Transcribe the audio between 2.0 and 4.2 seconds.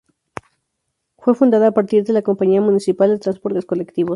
de la Compañía Municipal de Transportes Colectivos.